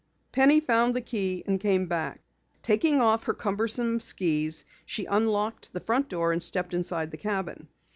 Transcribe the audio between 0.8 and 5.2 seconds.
the key and came back. Taking off her cumbersome skis, she